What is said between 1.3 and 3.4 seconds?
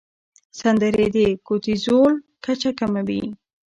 کورتیزول کچه کموي.